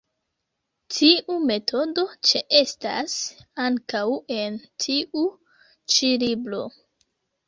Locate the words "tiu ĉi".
4.87-6.11